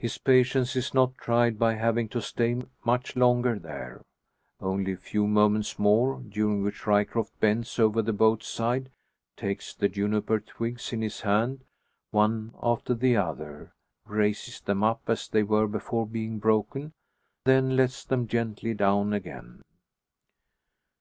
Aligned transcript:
His 0.00 0.18
patience 0.18 0.74
is 0.74 0.92
not 0.92 1.16
tried 1.16 1.56
by 1.56 1.74
having 1.74 2.08
to 2.08 2.20
stay 2.20 2.60
much 2.84 3.14
longer 3.14 3.56
there. 3.60 4.02
Only 4.60 4.90
a 4.94 4.96
few 4.96 5.28
moments 5.28 5.78
more, 5.78 6.18
during 6.18 6.64
which 6.64 6.84
Ryecroft 6.84 7.30
bends 7.38 7.78
over 7.78 8.02
the 8.02 8.12
boat's 8.12 8.48
side, 8.48 8.90
takes 9.36 9.72
the 9.72 9.88
juniper 9.88 10.40
twigs 10.40 10.92
in 10.92 11.00
his 11.00 11.20
hand, 11.20 11.62
one 12.10 12.54
after 12.60 12.92
the 12.92 13.16
other, 13.16 13.72
raises 14.04 14.60
them 14.60 14.82
up 14.82 15.02
as 15.06 15.28
they 15.28 15.44
were 15.44 15.68
before 15.68 16.08
being 16.08 16.40
broken, 16.40 16.92
then 17.44 17.76
lets 17.76 18.04
them 18.04 18.26
gently 18.26 18.74
down 18.74 19.12
again! 19.12 19.62